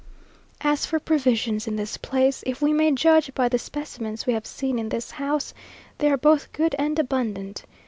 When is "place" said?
1.95-2.41